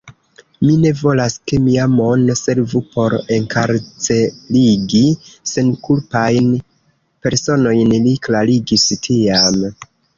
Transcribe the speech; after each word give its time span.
Mi 0.61 0.69
ne 0.85 0.91
volas, 1.01 1.35
ke 1.51 1.59
mia 1.65 1.83
mono 1.97 2.37
servu 2.39 2.81
por 2.95 3.17
enkarcerigi 3.37 5.05
senkulpajn 5.53 6.53
personojn, 7.29 7.99
li 8.11 8.21
klarigis 8.29 8.93
tiam. 9.09 9.67